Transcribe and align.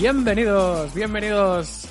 Bienvenidos, 0.00 0.94
bienvenidos 0.94 1.88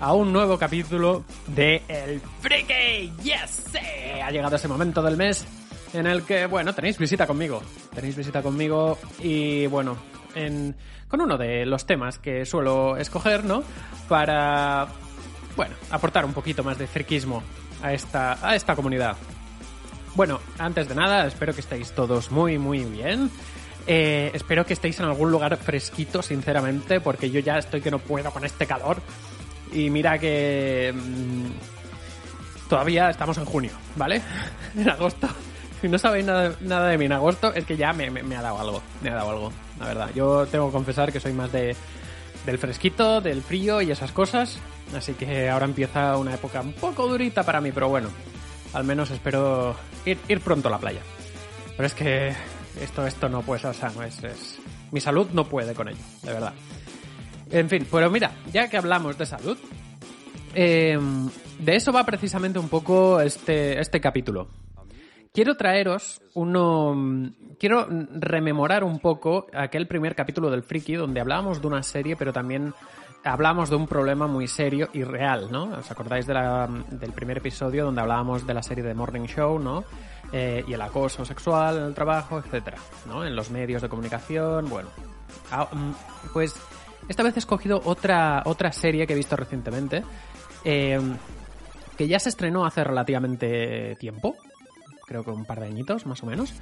a 0.00 0.12
un 0.12 0.32
nuevo 0.32 0.58
capítulo 0.58 1.24
de 1.46 1.82
El 1.86 2.20
Friki. 2.40 3.12
Yes, 3.22 3.72
eh, 3.76 4.20
ha 4.20 4.32
llegado 4.32 4.56
ese 4.56 4.66
momento 4.66 5.00
del 5.00 5.16
mes 5.16 5.46
en 5.92 6.08
el 6.08 6.24
que, 6.24 6.46
bueno, 6.46 6.74
tenéis 6.74 6.98
visita 6.98 7.28
conmigo. 7.28 7.62
Tenéis 7.94 8.16
visita 8.16 8.42
conmigo 8.42 8.98
y, 9.20 9.68
bueno, 9.68 9.96
en, 10.34 10.74
con 11.06 11.20
uno 11.20 11.38
de 11.38 11.64
los 11.64 11.86
temas 11.86 12.18
que 12.18 12.44
suelo 12.44 12.96
escoger, 12.96 13.44
¿no? 13.44 13.62
Para, 14.08 14.88
bueno, 15.54 15.76
aportar 15.92 16.24
un 16.24 16.32
poquito 16.32 16.64
más 16.64 16.76
de 16.76 16.88
friquismo 16.88 17.40
a 17.84 17.92
esta, 17.92 18.36
a 18.44 18.56
esta 18.56 18.74
comunidad. 18.74 19.16
Bueno, 20.16 20.40
antes 20.58 20.88
de 20.88 20.96
nada, 20.96 21.24
espero 21.24 21.54
que 21.54 21.60
estéis 21.60 21.92
todos 21.92 22.32
muy, 22.32 22.58
muy 22.58 22.82
bien. 22.82 23.30
Eh, 23.86 24.30
espero 24.34 24.64
que 24.64 24.72
estéis 24.72 24.98
en 25.00 25.06
algún 25.06 25.30
lugar 25.30 25.56
fresquito, 25.58 26.22
sinceramente, 26.22 27.00
porque 27.00 27.30
yo 27.30 27.40
ya 27.40 27.58
estoy 27.58 27.80
que 27.80 27.90
no 27.90 27.98
puedo 27.98 28.30
con 28.30 28.44
este 28.44 28.66
calor. 28.66 28.98
Y 29.72 29.90
mira 29.90 30.18
que 30.18 30.94
mm, 30.94 32.68
todavía 32.68 33.10
estamos 33.10 33.36
en 33.38 33.44
junio, 33.44 33.72
¿vale? 33.96 34.22
en 34.76 34.88
agosto. 34.88 35.28
Si 35.80 35.88
no 35.88 35.98
sabéis 35.98 36.24
nada, 36.24 36.54
nada 36.60 36.88
de 36.88 36.96
mí 36.98 37.04
en 37.04 37.12
agosto, 37.12 37.52
es 37.52 37.64
que 37.66 37.76
ya 37.76 37.92
me, 37.92 38.10
me- 38.10 38.22
me 38.22 38.36
ha 38.36 38.42
dado 38.42 38.58
algo. 38.58 38.82
Me 39.02 39.10
ha 39.10 39.14
dado 39.14 39.30
algo, 39.30 39.52
la 39.78 39.86
verdad. 39.86 40.10
Yo 40.14 40.46
tengo 40.46 40.66
que 40.68 40.72
confesar 40.72 41.12
que 41.12 41.20
soy 41.20 41.32
más 41.34 41.52
de, 41.52 41.76
del 42.46 42.58
fresquito, 42.58 43.20
del 43.20 43.42
frío 43.42 43.82
y 43.82 43.90
esas 43.90 44.12
cosas. 44.12 44.58
Así 44.96 45.12
que 45.14 45.50
ahora 45.50 45.66
empieza 45.66 46.16
una 46.16 46.34
época 46.34 46.60
un 46.62 46.72
poco 46.72 47.06
durita 47.06 47.42
para 47.42 47.60
mí, 47.60 47.70
pero 47.72 47.88
bueno. 47.88 48.08
Al 48.72 48.84
menos 48.84 49.10
espero 49.10 49.76
ir, 50.04 50.18
ir 50.28 50.40
pronto 50.40 50.68
a 50.68 50.70
la 50.70 50.78
playa. 50.78 51.00
Pero 51.76 51.86
es 51.86 51.94
que 51.94 52.34
esto, 52.80 53.06
esto 53.06 53.28
no 53.28 53.42
puede 53.42 53.60
ser, 53.60 53.70
o 53.70 53.74
sea, 53.74 53.90
no 53.90 54.02
es, 54.02 54.22
es- 54.24 54.58
Mi 54.92 55.00
salud 55.00 55.28
no 55.32 55.44
puede 55.44 55.74
con 55.74 55.88
ello, 55.88 55.98
de 56.22 56.32
verdad. 56.32 56.52
En 57.50 57.68
fin, 57.68 57.86
pero 57.90 58.10
mira, 58.10 58.32
ya 58.52 58.68
que 58.68 58.76
hablamos 58.76 59.16
de 59.18 59.26
salud, 59.26 59.56
eh, 60.54 60.98
de 61.58 61.76
eso 61.76 61.92
va 61.92 62.04
precisamente 62.04 62.58
un 62.58 62.68
poco 62.68 63.20
este, 63.20 63.80
este 63.80 64.00
capítulo. 64.00 64.48
Quiero 65.32 65.56
traeros 65.56 66.22
uno. 66.34 67.32
Quiero 67.58 67.88
rememorar 67.88 68.84
un 68.84 68.98
poco 69.00 69.46
aquel 69.52 69.86
primer 69.88 70.14
capítulo 70.14 70.50
del 70.50 70.62
Friki 70.62 70.94
donde 70.94 71.20
hablábamos 71.20 71.60
de 71.60 71.66
una 71.66 71.82
serie, 71.82 72.14
pero 72.16 72.32
también 72.32 72.72
hablamos 73.24 73.70
de 73.70 73.76
un 73.76 73.86
problema 73.88 74.26
muy 74.28 74.46
serio 74.46 74.90
y 74.92 75.02
real, 75.02 75.48
¿no? 75.50 75.64
¿Os 75.78 75.90
acordáis 75.90 76.26
de 76.26 76.34
la- 76.34 76.68
del 76.90 77.12
primer 77.12 77.38
episodio 77.38 77.84
donde 77.84 78.00
hablábamos 78.00 78.46
de 78.46 78.54
la 78.54 78.62
serie 78.62 78.84
de 78.84 78.94
Morning 78.94 79.26
Show, 79.26 79.58
¿no? 79.58 79.82
Eh, 80.36 80.64
y 80.66 80.72
el 80.72 80.82
acoso 80.82 81.24
sexual 81.24 81.76
en 81.78 81.84
el 81.84 81.94
trabajo, 81.94 82.40
etcétera, 82.40 82.78
¿no? 83.06 83.24
En 83.24 83.36
los 83.36 83.50
medios 83.50 83.82
de 83.82 83.88
comunicación, 83.88 84.68
bueno. 84.68 84.88
Ah, 85.52 85.68
mm, 85.70 85.92
pues 86.32 86.56
esta 87.08 87.22
vez 87.22 87.36
he 87.36 87.38
escogido 87.38 87.80
otra, 87.84 88.42
otra 88.44 88.72
serie 88.72 89.06
que 89.06 89.12
he 89.12 89.16
visto 89.16 89.36
recientemente, 89.36 90.02
eh, 90.64 90.98
que 91.96 92.08
ya 92.08 92.18
se 92.18 92.30
estrenó 92.30 92.66
hace 92.66 92.82
relativamente 92.82 93.94
tiempo, 94.00 94.34
creo 95.06 95.22
que 95.22 95.30
un 95.30 95.44
par 95.44 95.60
de 95.60 95.66
añitos 95.66 96.04
más 96.04 96.20
o 96.24 96.26
menos, 96.26 96.52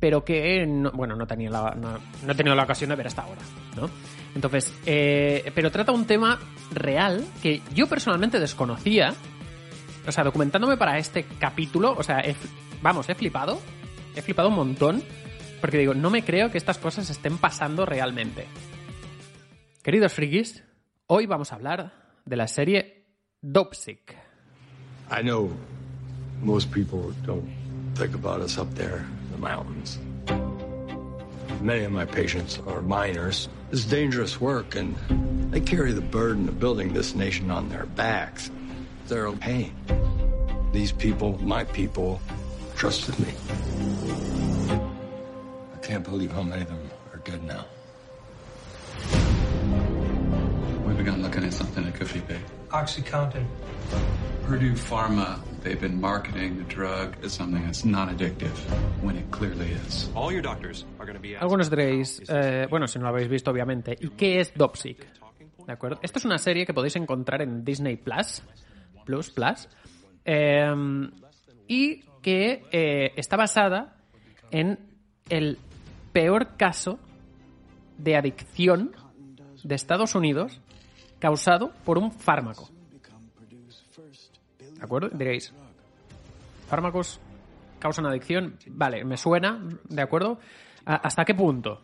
pero 0.00 0.24
que, 0.24 0.66
no- 0.66 0.90
bueno, 0.90 1.14
no 1.14 1.24
tenía 1.28 1.50
no, 1.50 1.70
no 1.76 2.32
he 2.32 2.34
tenido 2.34 2.56
la 2.56 2.64
ocasión 2.64 2.90
de 2.90 2.96
ver 2.96 3.06
hasta 3.06 3.22
ahora, 3.22 3.42
¿no? 3.76 3.88
Entonces, 4.34 4.74
eh, 4.86 5.52
pero 5.54 5.70
trata 5.70 5.92
un 5.92 6.04
tema 6.04 6.36
real 6.72 7.24
que 7.42 7.62
yo 7.74 7.86
personalmente 7.86 8.40
desconocía, 8.40 9.14
o 10.04 10.10
sea, 10.10 10.24
documentándome 10.24 10.76
para 10.76 10.98
este 10.98 11.24
capítulo, 11.38 11.94
o 11.96 12.02
sea, 12.02 12.18
he 12.20 12.34
vamos, 12.82 13.08
he 13.08 13.14
flipado, 13.14 13.60
he 14.14 14.22
flipado 14.22 14.48
un 14.48 14.56
montón, 14.56 15.02
porque 15.60 15.78
digo, 15.78 15.94
no 15.94 16.10
me 16.10 16.24
creo 16.24 16.50
que 16.50 16.58
estas 16.58 16.78
cosas 16.78 17.10
estén 17.10 17.38
pasando 17.38 17.86
realmente. 17.86 18.46
Queridos 19.82 20.12
frikis, 20.12 20.62
hoy 21.06 21.26
vamos 21.26 21.52
a 21.52 21.56
hablar 21.56 21.92
de 22.24 22.36
la 22.36 22.48
serie 22.48 23.04
Dopesick. 23.42 24.16
I 25.10 25.22
know 25.22 25.50
most 26.42 26.70
people 26.70 27.12
don't 27.26 27.48
think 27.94 28.14
about 28.14 28.40
us 28.40 28.58
up 28.58 28.72
there 28.74 28.98
in 28.98 29.32
the 29.32 29.38
mountains. 29.38 29.98
Many 31.60 31.84
of 31.84 31.92
my 31.92 32.06
patients 32.06 32.58
are 32.66 32.80
miners. 32.80 33.48
It's 33.70 33.84
dangerous 33.84 34.40
work, 34.40 34.76
and 34.76 34.96
they 35.50 35.60
carry 35.60 35.92
the 35.92 36.00
burden 36.00 36.48
of 36.48 36.58
building 36.58 36.94
this 36.94 37.14
nation 37.14 37.50
on 37.50 37.68
their 37.68 37.84
backs. 37.86 38.50
They're 39.08 39.26
in 39.26 39.38
pain. 39.38 39.74
These 40.72 40.92
people, 40.92 41.38
my 41.42 41.64
people, 41.64 42.20
trusted 42.80 43.18
me. 43.20 43.34
I 45.74 45.78
can't 45.82 46.02
believe 46.02 46.32
how 46.32 46.42
many 46.42 46.62
of 46.62 46.68
them 46.68 46.90
are 47.12 47.18
dead 47.18 47.44
now. 47.44 47.66
We've 50.86 50.96
begun 50.96 51.20
looking 51.20 51.44
at 51.44 51.52
something 51.52 51.84
that 51.84 51.94
could 51.94 52.10
be 52.10 52.20
big. 52.20 52.40
OxyContin. 52.70 53.44
Purdue 54.46 54.72
Pharma, 54.72 55.40
they've 55.62 55.78
been 55.78 56.00
marketing 56.00 56.56
the 56.56 56.64
drug 56.64 57.22
as 57.22 57.34
something 57.34 57.62
that's 57.66 57.84
non 57.84 58.16
addictive 58.16 58.56
when 59.02 59.16
it 59.16 59.30
clearly 59.30 59.72
is. 59.72 60.08
All 60.14 60.32
your 60.32 60.40
doctors 60.40 60.86
are 60.98 61.04
going 61.04 61.16
to 61.16 61.20
be 61.20 61.36
Algunos 61.36 61.68
diréis, 61.68 62.22
eh, 62.30 62.66
bueno, 62.70 62.88
si 62.88 62.98
no 62.98 63.04
lo 63.04 63.10
habéis 63.10 63.28
visto, 63.28 63.50
obviamente. 63.50 63.94
¿Y 64.00 64.08
qué 64.16 64.40
es 64.40 64.54
Dopsic? 64.54 65.06
¿De 65.66 65.72
acuerdo? 65.74 66.00
Esta 66.02 66.18
es 66.18 66.24
una 66.24 66.38
serie 66.38 66.64
que 66.64 66.72
podéis 66.72 66.96
encontrar 66.96 67.42
en 67.42 67.62
Disney 67.62 67.96
Plus, 67.98 68.42
Plus, 69.04 69.30
Plus, 69.30 69.68
eh, 70.24 70.74
y 71.68 72.04
que 72.22 72.64
eh, 72.72 73.12
está 73.16 73.36
basada 73.36 73.96
en 74.50 74.78
el 75.28 75.58
peor 76.12 76.56
caso 76.56 76.98
de 77.98 78.16
adicción 78.16 78.92
de 79.62 79.74
Estados 79.74 80.14
Unidos 80.14 80.60
causado 81.18 81.72
por 81.84 81.98
un 81.98 82.10
fármaco. 82.12 82.68
¿De 84.76 84.82
acuerdo? 84.84 85.08
Diréis, 85.10 85.52
fármacos 86.68 87.20
causan 87.78 88.06
adicción, 88.06 88.56
vale, 88.68 89.04
me 89.04 89.16
suena, 89.16 89.60
¿de 89.88 90.02
acuerdo? 90.02 90.38
¿A- 90.86 90.96
¿Hasta 90.96 91.24
qué 91.24 91.34
punto? 91.34 91.80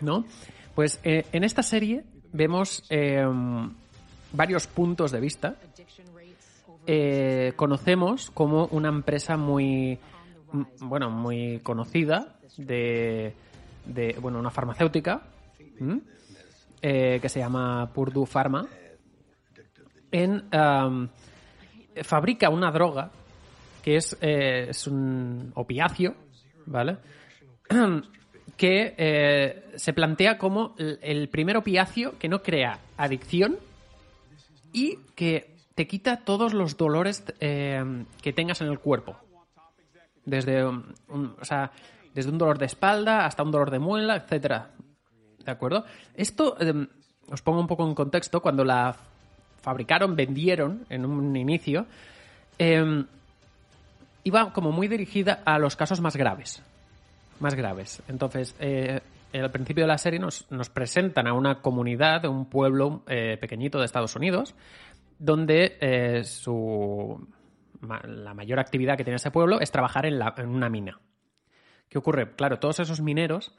¿No? 0.00 0.24
Pues 0.74 1.00
eh, 1.04 1.24
en 1.32 1.44
esta 1.44 1.62
serie 1.62 2.04
vemos 2.32 2.82
eh, 2.90 3.24
varios 4.32 4.66
puntos 4.66 5.10
de 5.12 5.20
vista. 5.20 5.56
Eh, 6.88 7.52
conocemos 7.56 8.30
como 8.30 8.66
una 8.66 8.88
empresa 8.88 9.36
muy, 9.36 9.98
bueno, 10.80 11.10
muy 11.10 11.58
conocida 11.64 12.36
de, 12.56 13.34
de 13.84 14.16
bueno, 14.20 14.38
una 14.38 14.50
farmacéutica 14.50 15.22
eh, 16.80 17.18
que 17.20 17.28
se 17.28 17.40
llama 17.40 17.90
Purdue 17.92 18.26
Pharma. 18.26 18.68
En, 20.12 20.48
fabrica 22.04 22.50
una 22.50 22.70
droga 22.70 23.10
que 23.82 23.96
es, 23.96 24.16
eh, 24.20 24.66
es 24.68 24.86
un 24.86 25.50
opiáceo, 25.56 26.14
¿vale? 26.66 26.98
que 28.56 29.64
se 29.74 29.92
plantea 29.92 30.38
como 30.38 30.76
el 30.78 31.28
primer 31.30 31.56
opiáceo 31.56 32.16
que 32.16 32.28
no 32.28 32.42
crea 32.42 32.78
adicción 32.96 33.56
y 34.72 34.98
que 35.16 35.55
te 35.76 35.86
quita 35.86 36.16
todos 36.16 36.54
los 36.54 36.76
dolores 36.76 37.22
eh, 37.38 38.04
que 38.22 38.32
tengas 38.32 38.60
en 38.62 38.68
el 38.68 38.80
cuerpo. 38.80 39.16
Desde 40.24 40.64
un, 40.64 41.36
o 41.40 41.44
sea, 41.44 41.70
desde 42.12 42.30
un 42.30 42.38
dolor 42.38 42.58
de 42.58 42.66
espalda 42.66 43.26
hasta 43.26 43.44
un 43.44 43.52
dolor 43.52 43.70
de 43.70 43.78
muela, 43.78 44.16
etcétera. 44.16 44.70
¿De 45.44 45.52
acuerdo? 45.52 45.84
Esto, 46.14 46.56
eh, 46.58 46.88
os 47.30 47.42
pongo 47.42 47.60
un 47.60 47.68
poco 47.68 47.86
en 47.86 47.94
contexto, 47.94 48.40
cuando 48.40 48.64
la 48.64 48.96
fabricaron, 49.60 50.16
vendieron 50.16 50.86
en 50.88 51.04
un 51.04 51.36
inicio, 51.36 51.86
eh, 52.58 53.04
iba 54.24 54.52
como 54.52 54.72
muy 54.72 54.88
dirigida 54.88 55.42
a 55.44 55.58
los 55.58 55.76
casos 55.76 56.00
más 56.00 56.16
graves. 56.16 56.62
Más 57.38 57.54
graves. 57.54 58.02
Entonces, 58.08 58.56
eh, 58.58 59.00
al 59.32 59.50
principio 59.50 59.84
de 59.84 59.88
la 59.88 59.98
serie 59.98 60.18
nos, 60.18 60.44
presentan 60.72 61.26
a 61.26 61.32
una 61.32 61.60
comunidad, 61.60 62.24
un 62.24 62.46
pueblo 62.46 63.02
eh, 63.06 63.36
pequeñito 63.40 63.78
de 63.78 63.84
Estados 63.84 64.16
Unidos, 64.16 64.54
donde 65.18 65.76
eh, 65.80 66.24
su, 66.24 67.28
la 68.04 68.34
mayor 68.34 68.58
actividad 68.58 68.96
que 68.96 69.04
tiene 69.04 69.16
ese 69.16 69.30
pueblo 69.30 69.60
es 69.60 69.70
trabajar 69.70 70.06
en, 70.06 70.18
la- 70.18 70.34
una 70.44 70.68
mina. 70.68 71.00
¿Qué 71.88 71.98
ocurre? 71.98 72.32
Claro, 72.34 72.58
todos 72.58 72.80
esos 72.80 73.00
mineros, 73.00 73.54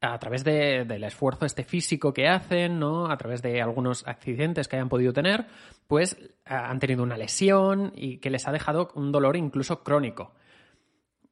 a 0.00 0.18
través 0.18 0.44
de- 0.44 0.84
del 0.84 1.04
esfuerzo 1.04 1.44
este 1.46 1.64
físico 1.64 2.12
que 2.12 2.28
hacen, 2.28 2.78
¿no? 2.78 3.10
A 3.10 3.16
través 3.16 3.42
de 3.42 3.60
algunos 3.60 4.06
accidentes 4.06 4.68
que 4.68 4.76
hayan 4.76 4.88
podido 4.88 5.12
tener, 5.12 5.46
pues 5.88 6.16
han 6.44 6.78
tenido 6.78 7.02
una 7.02 7.16
lesión 7.16 7.92
y 7.96 8.18
que 8.18 8.30
les 8.30 8.46
ha 8.46 8.52
dejado 8.52 8.90
un 8.94 9.12
dolor 9.12 9.36
incluso 9.36 9.82
crónico. 9.82 10.34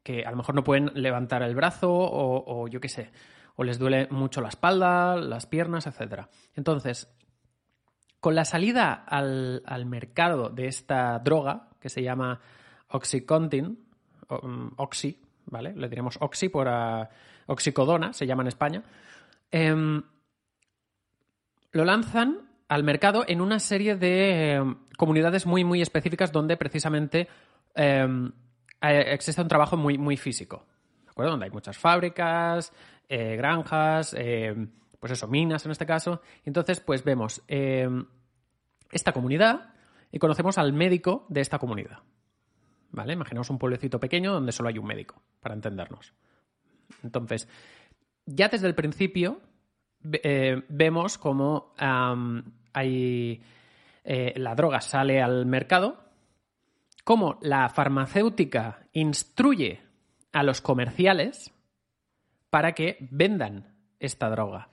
Que 0.03 0.25
a 0.25 0.31
lo 0.33 0.37
mejor 0.37 0.55
no 0.57 0.65
pueden 0.65 0.91
levantar 0.95 1.43
el 1.43 1.55
brazo 1.55 1.93
o, 1.93 2.45
o 2.63 2.67
yo 2.69 2.81
qué 2.81 2.89
sé, 2.89 3.13
o 3.55 3.63
les 3.63 3.79
duele 3.79 4.09
mucho 4.11 4.41
la 4.41 4.49
espalda, 4.49 5.17
las 5.17 5.47
piernas, 5.47 5.87
etc. 5.87 6.27
Entonces, 6.57 7.15
con 8.23 8.37
la 8.37 8.45
salida 8.45 8.93
al, 8.93 9.85
mercado 9.85 10.49
de 10.49 10.69
esta 10.69 11.19
droga, 11.19 11.71
que 11.81 11.89
se 11.89 12.05
llama 12.05 12.39
Oxycontin, 12.87 13.81
mm, 14.29 14.67
Oxy, 14.77 15.21
¿vale? 15.47 15.75
Le 15.75 15.89
diremos 15.89 16.19
Oxy 16.21 16.49
por 16.49 16.69
ah, 16.69 17.11
Oxicodona, 17.47 18.13
se 18.13 18.25
llama 18.25 18.43
en 18.43 18.47
España. 18.47 18.85
em, 19.51 20.01
lo 21.73 21.85
lanzan 21.85 22.43
al 22.69 22.85
mercado 22.85 23.25
en 23.27 23.41
una 23.41 23.59
serie 23.59 23.97
de 23.97 24.53
em, 24.53 24.77
comunidades 24.97 25.45
muy, 25.45 25.65
muy 25.65 25.83
específicas 25.83 26.31
donde 26.31 26.57
precisamente 26.57 27.27
em, 27.75 28.31
existe 28.81 29.43
un 29.43 29.49
trabajo 29.49 29.77
muy, 29.77 29.99
muy 29.99 30.17
físico. 30.17 30.65
¿De 31.07 31.11
acuerdo? 31.11 31.33
Donde 31.33 31.47
hay 31.47 31.51
muchas 31.51 31.77
fábricas, 31.77 32.73
eh, 33.09 33.35
granjas, 33.35 34.15
pues 35.03 35.15
eso, 35.15 35.27
minas 35.27 35.65
en 35.65 35.73
este 35.73 35.85
caso. 35.85 36.23
Entonces, 36.45 36.79
pues 36.79 37.03
vemos 37.03 37.43
em, 37.49 38.07
esta 38.93 39.11
comunidad 39.11 39.75
y 40.13 40.21
conocemos 40.21 40.59
al 40.59 40.73
médico 40.73 41.27
de 41.29 41.41
esta 41.41 41.59
comunidad. 41.59 42.05
¿Vale? 42.93 43.15
Imaginaos 43.15 43.51
un 43.51 43.59
pueblecito 43.59 43.99
pequeño 43.99 44.33
donde 44.33 44.53
solo 44.53 44.69
hay 44.69 44.79
un 44.79 44.87
médico, 44.87 45.21
para 45.41 45.57
entendernos. 45.57 46.15
Entonces, 47.03 47.49
ya 48.27 48.49
desde 48.49 48.69
el 48.69 48.77
principio 48.77 49.41
eh, 50.05 50.63
vemos 50.69 51.19
cómo 51.19 51.75
hay, 52.73 53.43
eh, 54.05 54.35
la 54.37 54.55
droga 54.55 54.81
sale 54.81 55.21
al 55.21 55.47
mercado, 55.47 55.99
cómo 57.03 57.41
la 57.43 57.69
farmacéutica 57.71 58.87
instruye 58.93 59.81
a 60.31 60.45
los 60.45 60.61
comerciales 60.61 61.53
para 62.51 62.71
que 62.71 62.99
vendan 63.11 63.75
esta 63.99 64.31
droga. 64.31 64.69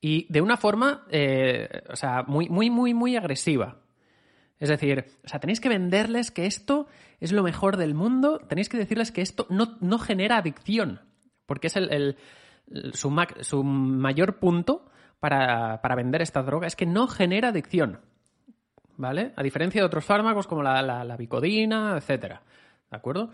Y 0.00 0.32
de 0.32 0.40
una 0.40 0.56
forma, 0.56 1.04
eh, 1.10 1.82
o 1.88 1.96
sea, 1.96 2.22
muy, 2.26 2.48
muy, 2.48 2.70
muy, 2.70 2.94
muy 2.94 3.16
agresiva. 3.16 3.78
Es 4.58 4.68
decir, 4.68 5.04
o 5.24 5.28
sea, 5.28 5.40
tenéis 5.40 5.60
que 5.60 5.68
venderles 5.68 6.30
que 6.30 6.46
esto 6.46 6.86
es 7.20 7.32
lo 7.32 7.42
mejor 7.42 7.76
del 7.76 7.94
mundo, 7.94 8.38
tenéis 8.48 8.68
que 8.68 8.76
decirles 8.76 9.12
que 9.12 9.22
esto 9.22 9.46
no, 9.50 9.76
no 9.80 9.98
genera 9.98 10.38
adicción, 10.38 11.00
porque 11.46 11.68
es 11.68 11.76
el, 11.76 12.16
su, 12.92 13.10
mayor 13.64 14.38
punto 14.38 14.90
para, 15.20 15.80
para 15.80 15.94
vender 15.94 16.22
esta 16.22 16.42
droga, 16.42 16.66
es 16.66 16.76
que 16.76 16.86
no 16.86 17.06
genera 17.06 17.48
adicción, 17.48 18.00
¿vale? 18.96 19.32
A 19.36 19.42
diferencia 19.42 19.80
de 19.80 19.86
otros 19.86 20.04
fármacos 20.04 20.46
como 20.46 20.62
la, 20.62 20.82
la, 20.82 21.04
la 21.04 21.16
bicodina, 21.16 21.96
etcétera, 21.96 22.42
¿de 22.90 22.96
acuerdo? 22.96 23.30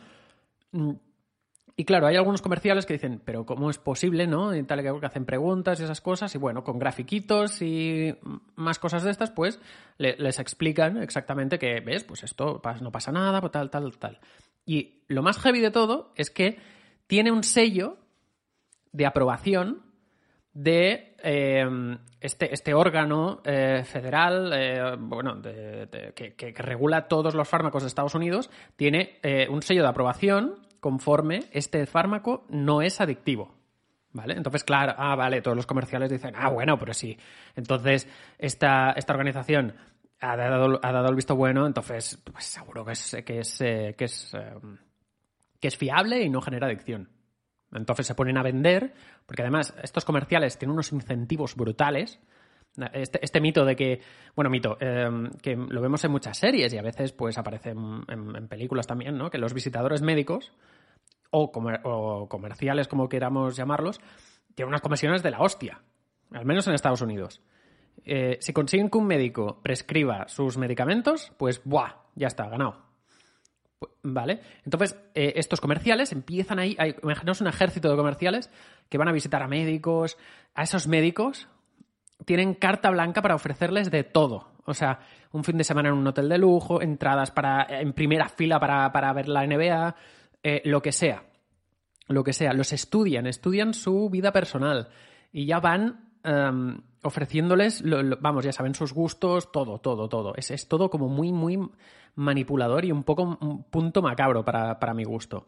Y 1.76 1.84
claro, 1.84 2.06
hay 2.06 2.14
algunos 2.14 2.40
comerciales 2.40 2.86
que 2.86 2.92
dicen, 2.92 3.20
pero 3.24 3.44
¿cómo 3.44 3.68
es 3.68 3.78
posible, 3.78 4.28
no? 4.28 4.54
Y 4.54 4.62
tal, 4.62 4.80
que 4.80 5.06
hacen 5.06 5.24
preguntas 5.24 5.80
y 5.80 5.82
esas 5.84 6.00
cosas, 6.00 6.32
y 6.34 6.38
bueno, 6.38 6.62
con 6.62 6.78
grafiquitos 6.78 7.60
y 7.62 8.14
más 8.54 8.78
cosas 8.78 9.02
de 9.02 9.10
estas, 9.10 9.32
pues 9.32 9.58
le- 9.98 10.16
les 10.16 10.38
explican 10.38 11.02
exactamente 11.02 11.58
que, 11.58 11.80
¿ves? 11.80 12.04
Pues 12.04 12.22
esto 12.22 12.62
no 12.80 12.92
pasa 12.92 13.10
nada, 13.10 13.40
pues 13.40 13.50
tal, 13.52 13.70
tal, 13.70 13.98
tal. 13.98 14.20
Y 14.64 15.02
lo 15.08 15.22
más 15.22 15.38
heavy 15.40 15.60
de 15.60 15.72
todo 15.72 16.12
es 16.14 16.30
que 16.30 16.58
tiene 17.08 17.32
un 17.32 17.42
sello 17.42 17.96
de 18.92 19.06
aprobación 19.06 19.82
de 20.52 21.16
eh, 21.24 21.66
este, 22.20 22.54
este 22.54 22.72
órgano 22.74 23.42
eh, 23.44 23.82
federal 23.84 24.52
eh, 24.54 24.94
bueno, 24.96 25.34
de- 25.34 26.12
que- 26.14 26.34
que 26.34 26.52
regula 26.62 27.08
todos 27.08 27.34
los 27.34 27.48
fármacos 27.48 27.82
de 27.82 27.88
Estados 27.88 28.14
Unidos, 28.14 28.48
tiene 28.76 29.18
eh, 29.24 29.48
un 29.50 29.62
sello 29.62 29.82
de 29.82 29.88
aprobación 29.88 30.63
conforme 30.84 31.44
este 31.52 31.86
fármaco 31.86 32.44
no 32.50 32.82
es 32.82 33.00
adictivo. 33.00 33.54
¿Vale? 34.12 34.34
Entonces, 34.34 34.64
claro, 34.64 34.92
ah, 34.98 35.16
vale, 35.16 35.40
todos 35.40 35.56
los 35.56 35.64
comerciales 35.64 36.10
dicen, 36.10 36.34
ah, 36.36 36.50
bueno, 36.50 36.78
pero 36.78 36.92
sí. 36.92 37.16
Entonces, 37.56 38.06
esta, 38.38 38.90
esta 38.92 39.14
organización 39.14 39.74
ha 40.20 40.36
dado, 40.36 40.78
ha 40.82 40.92
dado 40.92 41.08
el 41.08 41.14
visto 41.16 41.34
bueno, 41.36 41.66
entonces, 41.66 42.22
pues 42.22 42.44
seguro 42.44 42.84
que 42.84 42.92
es, 42.92 43.16
que 43.24 43.38
es, 43.38 43.60
eh, 43.62 43.94
que 43.96 44.04
es, 44.04 44.34
eh, 44.34 44.52
que 45.58 45.68
es 45.68 45.76
fiable 45.78 46.22
y 46.22 46.28
no 46.28 46.42
genera 46.42 46.66
adicción. 46.66 47.08
Entonces 47.72 48.06
se 48.06 48.14
ponen 48.14 48.36
a 48.36 48.42
vender, 48.42 48.92
porque 49.24 49.40
además 49.40 49.74
estos 49.82 50.04
comerciales 50.04 50.58
tienen 50.58 50.74
unos 50.74 50.92
incentivos 50.92 51.56
brutales. 51.56 52.20
Este, 52.92 53.20
este 53.24 53.40
mito 53.40 53.64
de 53.64 53.74
que, 53.74 54.00
bueno, 54.36 54.50
mito, 54.50 54.76
eh, 54.80 55.08
que 55.40 55.56
lo 55.56 55.80
vemos 55.80 56.04
en 56.04 56.10
muchas 56.12 56.36
series 56.36 56.72
y 56.74 56.78
a 56.78 56.82
veces 56.82 57.12
pues 57.12 57.38
aparece 57.38 57.70
en- 57.70 58.04
en 58.08 58.48
películas 58.48 58.86
también, 58.86 59.16
¿no? 59.16 59.30
Que 59.30 59.38
los 59.38 59.54
visitadores 59.54 60.02
médicos 60.02 60.52
o, 61.36 61.50
comer- 61.50 61.80
o 61.82 62.28
comerciales, 62.28 62.86
como 62.86 63.08
queramos 63.08 63.56
llamarlos, 63.56 64.00
tienen 64.54 64.68
unas 64.68 64.80
comisiones 64.80 65.22
de 65.24 65.32
la 65.32 65.40
hostia, 65.40 65.82
al 66.32 66.44
menos 66.44 66.66
en 66.68 66.74
Estados 66.74 67.00
Unidos. 67.02 67.42
Eh, 68.04 68.38
si 68.40 68.52
consiguen 68.52 68.88
que 68.88 68.98
un 68.98 69.06
médico 69.06 69.60
prescriba 69.62 70.28
sus 70.28 70.56
medicamentos, 70.56 71.32
pues 71.36 71.60
¡buah! 71.64 71.90
Ya 72.14 72.28
está, 72.28 72.48
ganado. 72.48 72.82
¿Vale? 74.02 74.40
Entonces, 74.64 74.96
eh, 75.14 75.32
estos 75.36 75.60
comerciales 75.60 76.12
empiezan 76.12 76.58
ahí. 76.60 76.76
Hay, 76.78 76.94
imaginaos 77.02 77.40
un 77.40 77.48
ejército 77.48 77.90
de 77.90 77.96
comerciales 77.96 78.50
que 78.88 78.98
van 78.98 79.08
a 79.08 79.12
visitar 79.12 79.42
a 79.42 79.48
médicos. 79.48 80.16
A 80.54 80.62
esos 80.62 80.86
médicos 80.86 81.48
tienen 82.24 82.54
carta 82.54 82.90
blanca 82.90 83.22
para 83.22 83.34
ofrecerles 83.34 83.90
de 83.90 84.04
todo. 84.04 84.52
O 84.66 84.72
sea, 84.74 85.00
un 85.32 85.42
fin 85.42 85.58
de 85.58 85.64
semana 85.64 85.88
en 85.88 85.96
un 85.96 86.06
hotel 86.06 86.28
de 86.28 86.38
lujo, 86.38 86.80
entradas 86.80 87.30
para, 87.30 87.66
en 87.80 87.92
primera 87.92 88.28
fila 88.28 88.60
para, 88.60 88.90
para 88.92 89.12
ver 89.12 89.28
la 89.28 89.44
NBA, 89.46 89.96
eh, 90.44 90.62
lo 90.64 90.82
que 90.82 90.92
sea. 90.92 91.24
Lo 92.06 92.22
que 92.22 92.32
sea. 92.32 92.52
Los 92.52 92.72
estudian, 92.72 93.26
estudian 93.26 93.74
su 93.74 94.10
vida 94.10 94.30
personal. 94.30 94.88
Y 95.32 95.46
ya 95.46 95.58
van 95.58 96.10
em, 96.22 96.80
ofreciéndoles, 97.02 97.82
vamos, 98.20 98.44
ya 98.44 98.52
saben 98.52 98.74
sus 98.74 98.92
gustos, 98.92 99.50
todo, 99.50 99.78
todo, 99.78 100.08
todo. 100.08 100.34
Es, 100.36 100.50
es 100.50 100.68
todo 100.68 100.90
como 100.90 101.08
muy, 101.08 101.32
muy 101.32 101.58
manipulador 102.14 102.84
y 102.84 102.92
un 102.92 103.02
poco 103.02 103.38
un 103.40 103.64
punto 103.64 104.02
macabro 104.02 104.44
para, 104.44 104.78
para 104.78 104.94
mi 104.94 105.04
gusto. 105.04 105.46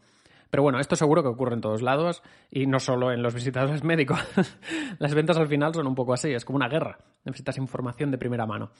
Pero 0.49 0.63
bueno, 0.63 0.79
esto 0.79 0.95
seguro 0.95 1.21
que 1.21 1.29
ocurre 1.29 1.53
en 1.53 1.61
todos 1.61 1.81
lados 1.81 2.23
y 2.49 2.65
no 2.65 2.79
solo 2.79 3.11
en 3.11 3.21
los 3.21 3.33
visitadores 3.33 3.83
médicos. 3.83 4.19
Las 4.99 5.13
ventas 5.13 5.37
al 5.37 5.47
final 5.47 5.73
son 5.73 5.87
un 5.87 5.95
poco 5.95 6.13
así, 6.13 6.31
es 6.31 6.45
como 6.45 6.55
una 6.55 6.69
guerra. 6.69 6.97
Necesitas 7.25 7.57
información 7.57 8.11
de 8.11 8.17
primera 8.17 8.45
mano. 8.45 8.71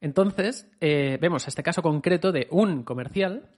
Entonces, 0.00 0.70
eh, 0.80 1.18
vemos 1.20 1.46
este 1.46 1.62
caso 1.62 1.82
concreto 1.82 2.32
de 2.32 2.48
un 2.50 2.84
comercial 2.84 3.50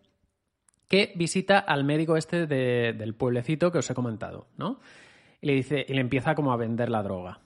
que 0.90 1.12
visita 1.14 1.60
al 1.60 1.84
médico 1.84 2.16
este 2.16 2.48
de- 2.48 2.92
del 2.98 3.14
pueblecito 3.14 3.70
que 3.70 3.78
os 3.78 3.88
he 3.88 3.94
comentado, 3.94 4.48
¿no? 4.58 4.80
Y 5.40 5.46
le 5.46 5.54
dice, 5.54 5.86
y 5.88 5.94
le 5.94 6.00
empieza 6.00 6.34
como 6.34 6.52
a 6.52 6.56
vender 6.56 6.90
la 6.90 7.02
droga. 7.04 7.40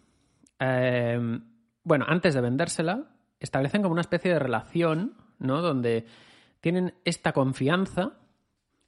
Eh, 0.59 1.39
bueno, 1.83 2.07
antes 2.09 2.33
de 2.35 2.41
vendérsela, 2.41 3.05
establecen 3.39 3.83
como 3.83 3.93
una 3.93 4.01
especie 4.01 4.33
de 4.33 4.39
relación, 4.39 5.13
¿no? 5.39 5.61
Donde 5.61 6.07
tienen 6.61 6.95
esta 7.05 7.33
confianza 7.33 8.15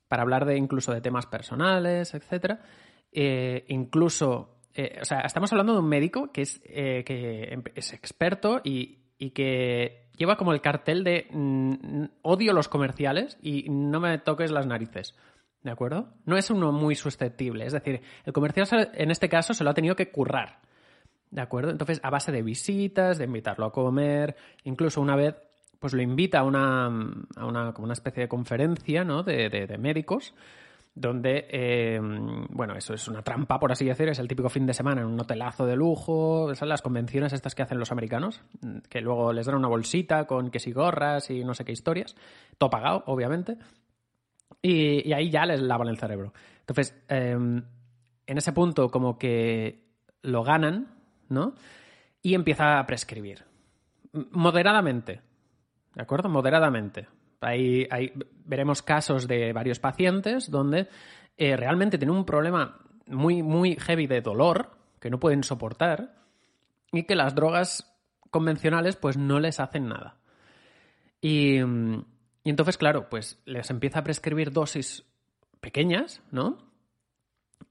para 0.08 0.22
hablar 0.22 0.46
de 0.46 0.56
incluso 0.56 0.92
de 0.94 1.02
temas 1.02 1.26
personales, 1.26 2.14
etcétera. 2.14 2.62
Eh, 3.12 3.66
incluso, 3.68 4.60
eh, 4.74 4.98
o 5.02 5.04
sea, 5.04 5.20
estamos 5.20 5.52
hablando 5.52 5.74
de 5.74 5.80
un 5.80 5.88
médico 5.88 6.32
que 6.32 6.42
es, 6.42 6.62
eh, 6.64 7.04
que 7.04 7.52
em- 7.52 7.62
es 7.74 7.92
experto 7.92 8.62
y, 8.64 9.00
y 9.18 9.30
que 9.30 10.05
lleva 10.16 10.36
como 10.36 10.52
el 10.52 10.60
cartel 10.60 11.04
de 11.04 11.26
mm, 11.30 12.04
odio 12.22 12.52
los 12.52 12.68
comerciales 12.68 13.38
y 13.42 13.66
no 13.68 14.00
me 14.00 14.18
toques 14.18 14.50
las 14.50 14.66
narices. 14.66 15.14
¿De 15.62 15.70
acuerdo? 15.70 16.08
No 16.24 16.36
es 16.36 16.50
uno 16.50 16.70
muy 16.72 16.94
susceptible. 16.94 17.66
Es 17.66 17.72
decir, 17.72 18.00
el 18.24 18.32
comercial 18.32 18.90
en 18.94 19.10
este 19.10 19.28
caso 19.28 19.52
se 19.54 19.64
lo 19.64 19.70
ha 19.70 19.74
tenido 19.74 19.96
que 19.96 20.10
currar. 20.10 20.60
¿De 21.30 21.40
acuerdo? 21.40 21.70
Entonces, 21.72 22.00
a 22.04 22.10
base 22.10 22.30
de 22.30 22.42
visitas, 22.42 23.18
de 23.18 23.24
invitarlo 23.24 23.66
a 23.66 23.72
comer, 23.72 24.36
incluso 24.62 25.00
una 25.00 25.16
vez, 25.16 25.34
pues 25.80 25.92
lo 25.92 26.00
invita 26.02 26.38
a 26.38 26.44
una, 26.44 26.86
a 26.86 27.46
una, 27.46 27.72
como 27.72 27.84
una 27.86 27.94
especie 27.94 28.22
de 28.22 28.28
conferencia, 28.28 29.02
¿no? 29.04 29.24
De, 29.24 29.48
de- 29.48 29.66
de 29.66 29.76
médicos, 29.76 30.34
donde, 30.96 31.46
eh, 31.50 32.00
bueno, 32.00 32.74
eso 32.74 32.94
es 32.94 33.06
una 33.06 33.20
trampa, 33.20 33.60
por 33.60 33.70
así 33.70 33.84
decir, 33.84 34.08
es 34.08 34.18
el 34.18 34.26
típico 34.26 34.48
fin 34.48 34.64
de 34.64 34.72
semana 34.72 35.02
en 35.02 35.06
un 35.06 35.20
hotelazo 35.20 35.66
de 35.66 35.76
lujo, 35.76 36.54
son 36.54 36.70
las 36.70 36.80
convenciones 36.80 37.34
estas 37.34 37.54
que 37.54 37.62
hacen 37.62 37.78
los 37.78 37.92
americanos, 37.92 38.42
que 38.88 39.02
luego 39.02 39.30
les 39.34 39.44
dan 39.44 39.56
una 39.56 39.68
bolsita 39.68 40.26
con 40.26 40.50
que 40.50 40.58
si 40.58 40.72
gorras 40.72 41.28
y 41.28 41.44
no 41.44 41.52
sé 41.52 41.66
qué 41.66 41.72
historias, 41.72 42.16
todo 42.56 42.70
pagado, 42.70 43.04
obviamente, 43.08 43.58
y, 44.62 45.12
ahí 45.12 45.28
ya 45.28 45.44
les 45.44 45.60
lavan 45.60 45.88
el 45.88 45.98
cerebro. 45.98 46.32
Entonces, 46.60 46.98
em, 47.08 47.62
en 48.26 48.38
ese 48.38 48.52
punto 48.54 48.88
como 48.88 49.18
que 49.18 49.84
lo 50.22 50.42
ganan, 50.44 50.88
¿no? 51.28 51.54
Y 52.22 52.34
empieza 52.34 52.78
a 52.78 52.86
prescribir. 52.86 53.44
Moderadamente, 54.30 55.20
¿de 55.94 56.02
acuerdo? 56.02 56.30
Moderadamente. 56.30 57.06
Ahí, 57.40 57.86
veremos 58.44 58.82
casos 58.82 59.28
de 59.28 59.52
varios 59.52 59.78
pacientes 59.78 60.50
donde 60.50 60.88
eh, 61.36 61.56
realmente 61.56 61.98
tienen 61.98 62.16
un 62.16 62.24
problema 62.24 62.78
muy, 63.06 63.42
muy 63.42 63.76
heavy 63.76 64.06
de 64.06 64.20
dolor 64.20 64.70
que 65.00 65.10
no 65.10 65.20
pueden 65.20 65.44
soportar 65.44 66.16
y 66.92 67.04
que 67.04 67.14
las 67.14 67.34
drogas 67.34 67.92
convencionales 68.30 68.96
pues 68.96 69.16
no 69.16 69.38
les 69.40 69.60
hacen 69.60 69.88
nada. 69.88 70.16
Y, 71.20 71.58
entonces, 72.44 72.78
claro, 72.78 73.08
pues 73.08 73.40
les 73.44 73.70
empieza 73.70 74.00
a 74.00 74.04
prescribir 74.04 74.52
dosis 74.52 75.04
pequeñas, 75.60 76.22
¿no? 76.30 76.58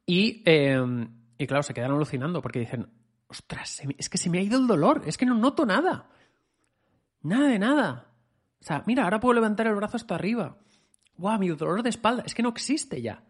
Y, 0.06 0.44
em, 0.46 1.10
y 1.38 1.48
claro, 1.48 1.64
se 1.64 1.74
quedan 1.74 1.92
alucinando 1.92 2.42
porque 2.42 2.60
dicen, 2.60 2.90
ostras, 3.28 3.82
es 3.98 4.10
que 4.10 4.18
se 4.18 4.30
me 4.30 4.40
ha 4.40 4.42
ido 4.42 4.60
el 4.60 4.68
dolor, 4.68 5.04
es 5.06 5.18
que 5.18 5.26
no 5.26 5.36
noto 5.36 5.66
nada. 5.66 6.10
Nada 7.22 7.48
de 7.48 7.60
nada. 7.60 8.08
O 8.66 8.68
sea, 8.68 8.82
mira, 8.88 9.04
ahora 9.04 9.20
puedo 9.20 9.36
levantar 9.36 9.68
el 9.68 9.76
brazo 9.76 9.98
hasta 9.98 10.16
arriba. 10.16 10.58
¡Guau! 11.18 11.38
Mi 11.38 11.50
dolor 11.50 11.84
de 11.84 11.90
espalda. 11.90 12.24
Es 12.26 12.34
que 12.34 12.42
no 12.42 12.50
existe 12.50 13.00
ya. 13.00 13.24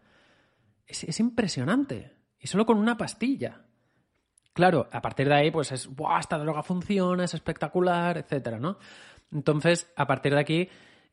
Es, 0.86 1.20
impresionante. 1.20 2.16
Y 2.40 2.46
solo 2.46 2.64
con 2.64 2.78
una 2.78 2.96
pastilla. 2.96 3.66
Claro, 4.54 4.88
a 4.90 5.02
partir 5.02 5.28
de 5.28 5.34
ahí, 5.34 5.50
pues 5.50 5.72
es, 5.72 5.88
¡guau! 5.88 6.18
Esta 6.18 6.38
droga 6.38 6.62
funciona, 6.62 7.24
es 7.24 7.34
espectacular, 7.34 8.16
etcétera, 8.16 8.58
¿no? 8.58 8.78
Entonces, 9.30 9.92
a 9.94 10.06
partir 10.06 10.32
de 10.32 10.40
aquí, 10.40 10.70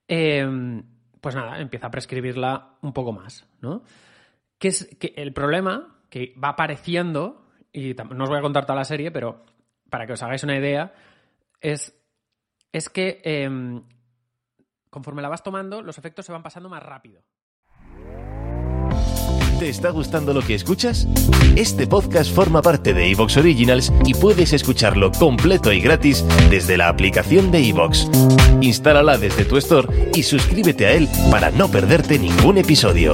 em, 0.07 0.81
pues 1.19 1.35
nada, 1.35 1.59
empieza 1.59 1.87
a 1.87 1.91
prescribirla 1.91 2.77
un 2.81 2.93
poco 2.93 3.11
más, 3.11 3.45
¿no? 3.59 3.83
Que 4.57 4.69
es 4.69 4.95
que 5.01 5.13
el 5.17 5.33
problema 5.33 5.99
que 6.09 6.33
va 6.41 6.51
apareciendo, 6.51 7.49
y 7.73 7.93
no 7.93 8.23
os 8.23 8.29
voy 8.29 8.39
a 8.39 8.41
contar 8.41 8.65
toda 8.65 8.79
la 8.79 8.85
serie, 8.85 9.11
pero 9.11 9.43
para 9.89 10.07
que 10.07 10.13
os 10.13 10.23
hagáis 10.23 10.45
una 10.45 10.57
idea, 10.57 10.93
es, 11.59 12.01
es 12.71 12.87
que 12.87 13.21
em, 13.25 13.83
conforme 14.93 15.23
la 15.23 15.29
vas 15.29 15.41
tomando, 15.41 15.81
los 15.81 15.97
efectos 15.97 16.25
se 16.25 16.31
van 16.31 16.43
pasando 16.43 16.69
más 16.69 16.83
rápido. 16.83 17.23
¿Te 19.59 19.69
está 19.69 19.89
gustando 19.89 20.33
lo 20.33 20.41
que 20.41 20.53
escuchas? 20.53 21.07
Este 21.55 21.87
podcast 21.87 22.33
forma 22.33 22.61
parte 22.61 22.93
de 22.93 23.09
Evox 23.09 23.37
Originals 23.37 23.91
y 24.05 24.13
puedes 24.13 24.53
escucharlo 24.53 25.11
completo 25.11 25.71
y 25.71 25.81
gratis 25.81 26.23
desde 26.49 26.77
la 26.77 26.89
aplicación 26.89 27.49
de 27.49 27.69
Evox. 27.69 28.07
Instálala 28.61 29.17
desde 29.17 29.45
tu 29.45 29.57
store 29.57 30.11
y 30.13 30.23
suscríbete 30.23 30.85
a 30.85 30.91
él 30.91 31.09
para 31.31 31.49
no 31.49 31.69
perderte 31.69 32.19
ningún 32.19 32.57
episodio. 32.57 33.13